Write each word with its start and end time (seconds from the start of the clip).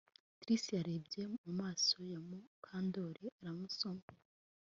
Trix 0.39 0.61
yarebye 0.77 1.21
mu 1.43 1.51
maso 1.59 1.95
ya 2.11 2.19
Mukandoli 2.27 3.25
aramusoma 3.39 4.05